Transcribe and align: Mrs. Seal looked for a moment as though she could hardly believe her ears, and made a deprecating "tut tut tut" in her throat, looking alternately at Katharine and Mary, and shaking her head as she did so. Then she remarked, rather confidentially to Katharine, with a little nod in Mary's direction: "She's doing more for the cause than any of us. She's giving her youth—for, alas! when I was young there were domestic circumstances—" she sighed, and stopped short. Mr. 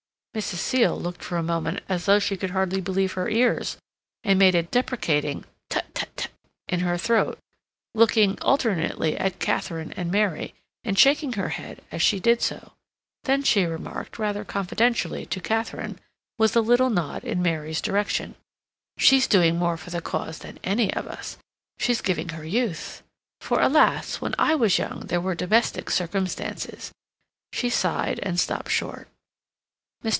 Mrs. 0.33 0.59
Seal 0.59 0.97
looked 0.97 1.25
for 1.25 1.35
a 1.35 1.43
moment 1.43 1.81
as 1.89 2.05
though 2.05 2.17
she 2.17 2.37
could 2.37 2.51
hardly 2.51 2.79
believe 2.79 3.11
her 3.13 3.27
ears, 3.27 3.75
and 4.23 4.39
made 4.39 4.55
a 4.55 4.63
deprecating 4.63 5.43
"tut 5.69 5.93
tut 5.93 6.07
tut" 6.15 6.31
in 6.69 6.79
her 6.79 6.97
throat, 6.97 7.37
looking 7.93 8.39
alternately 8.41 9.17
at 9.17 9.39
Katharine 9.41 9.91
and 9.97 10.09
Mary, 10.09 10.53
and 10.85 10.97
shaking 10.97 11.33
her 11.33 11.49
head 11.49 11.81
as 11.91 12.01
she 12.01 12.17
did 12.21 12.41
so. 12.41 12.71
Then 13.25 13.43
she 13.43 13.65
remarked, 13.65 14.17
rather 14.17 14.45
confidentially 14.45 15.25
to 15.25 15.41
Katharine, 15.41 15.99
with 16.37 16.55
a 16.55 16.61
little 16.61 16.89
nod 16.89 17.25
in 17.25 17.41
Mary's 17.41 17.81
direction: 17.81 18.35
"She's 18.97 19.27
doing 19.27 19.57
more 19.57 19.75
for 19.75 19.89
the 19.89 19.99
cause 19.99 20.39
than 20.39 20.59
any 20.63 20.93
of 20.93 21.07
us. 21.07 21.35
She's 21.77 21.99
giving 21.99 22.29
her 22.29 22.45
youth—for, 22.45 23.59
alas! 23.61 24.21
when 24.21 24.33
I 24.39 24.55
was 24.55 24.79
young 24.79 25.07
there 25.07 25.19
were 25.19 25.35
domestic 25.35 25.89
circumstances—" 25.89 26.93
she 27.51 27.69
sighed, 27.69 28.21
and 28.23 28.39
stopped 28.39 28.71
short. 28.71 29.09
Mr. 29.09 29.09